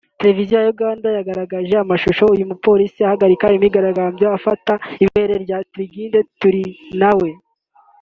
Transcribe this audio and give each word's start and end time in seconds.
televiziyo 0.21 0.55
ya 0.61 0.69
Uganda 0.75 1.07
yagaragaje 1.17 1.73
amashusho 1.77 2.23
uyu 2.33 2.49
mupolisi 2.51 2.99
ahagarika 3.03 3.43
abigaragambya 3.47 4.27
afata 4.37 4.73
ibere 5.05 5.35
rya 5.43 5.57
Ingrid 5.67 6.13
Turinawe 6.39 7.29